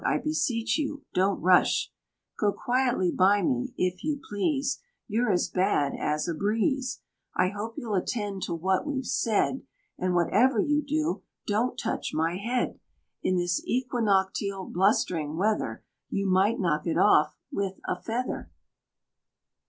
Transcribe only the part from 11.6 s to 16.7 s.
touch my head, In this equinoctial, blustering weather You might